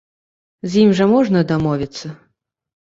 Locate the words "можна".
1.13-1.45